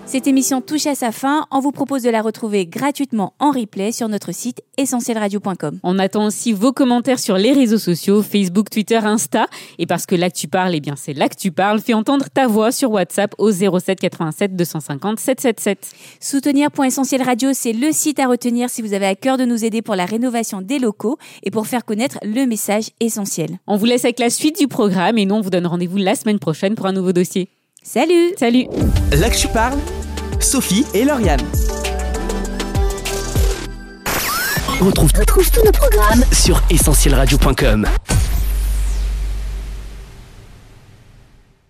[0.09, 1.45] Cette émission touche à sa fin.
[1.51, 5.77] On vous propose de la retrouver gratuitement en replay sur notre site essentielradio.com.
[5.83, 9.45] On attend aussi vos commentaires sur les réseaux sociaux, Facebook, Twitter, Insta.
[9.77, 11.79] Et parce que là que tu parles, eh bien c'est là que tu parles.
[11.79, 15.91] Fais entendre ta voix sur WhatsApp au 07 87 250 777.
[16.19, 19.83] Soutenir.essentiel radio, c'est le site à retenir si vous avez à cœur de nous aider
[19.83, 23.59] pour la rénovation des locaux et pour faire connaître le message essentiel.
[23.67, 26.15] On vous laisse avec la suite du programme et nous on vous donne rendez-vous la
[26.15, 27.47] semaine prochaine pour un nouveau dossier.
[27.81, 28.65] Salut Salut
[29.11, 29.79] Là que je parle,
[30.39, 31.41] Sophie et Lauriane.
[34.79, 37.87] Retrouve tous nos programmes sur essentielradio.com.